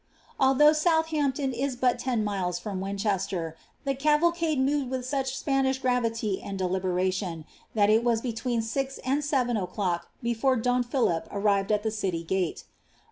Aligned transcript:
Although 0.39 0.73
Southampton 0.73 1.53
is 1.53 1.75
but 1.75 1.99
ten 1.99 2.23
miles 2.23 2.57
from 2.57 2.81
Winchester, 2.81 3.55
the 3.85 3.93
caval 3.93 4.33
cade 4.33 4.59
moved 4.59 4.89
with 4.89 5.05
such 5.05 5.37
Spanish 5.37 5.77
gravity 5.77 6.41
and 6.41 6.57
deliberation, 6.57 7.45
that 7.75 7.91
it 7.91 8.03
was 8.03 8.19
between 8.19 8.63
six 8.63 8.97
and 9.05 9.23
seven 9.23 9.57
o'clock 9.57 10.09
before 10.23 10.55
don 10.55 10.81
Philip 10.81 11.27
arrived 11.29 11.71
at 11.71 11.83
the 11.83 11.91
city 11.91 12.25
fate. 12.27 12.63